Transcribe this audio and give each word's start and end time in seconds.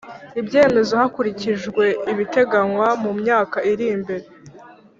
ibyemezo 0.39 0.93
hakurikijwe 1.01 1.85
ibiteganywa 2.11 2.87
mu 3.03 3.11
myaka 3.19 3.57
iri 3.71 3.87
mbere 4.01 4.25